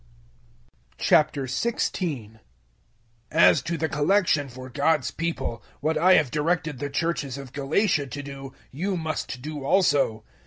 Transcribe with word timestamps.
016:001 0.97 2.39
As 3.31 3.61
to 3.61 3.77
the 3.77 3.87
collection 3.87 4.49
for 4.49 4.67
God's 4.67 5.11
people, 5.11 5.61
what 5.79 5.95
I 5.95 6.13
have 6.15 6.31
directed 6.31 6.79
the 6.79 6.89
Churches 6.89 7.37
of 7.37 7.53
Galatia 7.53 8.07
to 8.07 8.23
do, 8.23 8.51
you 8.71 8.97
must 8.97 9.43
do 9.43 9.63
also. 9.63 10.23